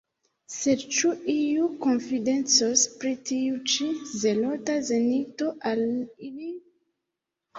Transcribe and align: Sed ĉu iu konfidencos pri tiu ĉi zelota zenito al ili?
Sed 0.51 0.83
ĉu 0.99 1.09
iu 1.33 1.65
konfidencos 1.83 2.85
pri 3.03 3.11
tiu 3.29 3.59
ĉi 3.73 3.89
zelota 4.23 4.77
zenito 4.89 5.51
al 5.73 5.83
ili? 6.29 6.49